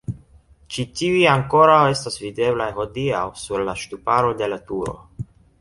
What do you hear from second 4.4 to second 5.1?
de la turo.